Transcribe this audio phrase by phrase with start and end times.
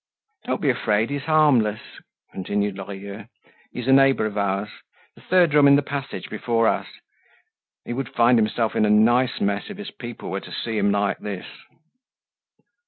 [0.45, 1.79] "Don't be afraid, he's harmless,"
[2.31, 3.25] continued Lorilleux.
[3.71, 6.87] "He's a neighbor of ours—the third room in the passage before us.
[7.85, 10.91] He would find himself in a nice mess if his people were to see him
[10.91, 11.45] like this!"